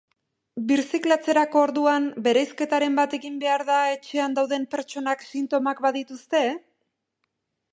[0.69, 6.43] Birziklatzerako orduan bereizketaren bat egin behar da etxean dauden pertsonak sintomak badituzte?